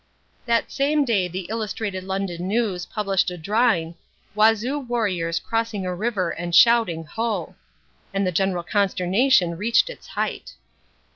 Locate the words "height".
10.07-10.55